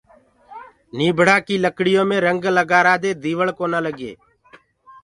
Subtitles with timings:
[0.97, 4.11] نيڀڙآ ڪي لڪڙيو ميڻ رنگ لگآرآ دي ديوݪڪونآ لگي